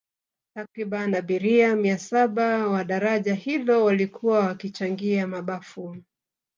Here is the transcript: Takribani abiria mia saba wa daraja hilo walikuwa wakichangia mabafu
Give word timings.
Takribani 0.55 1.15
abiria 1.17 1.75
mia 1.75 1.97
saba 1.99 2.67
wa 2.67 2.83
daraja 2.83 3.33
hilo 3.35 3.83
walikuwa 3.85 4.39
wakichangia 4.39 5.27
mabafu 5.27 5.97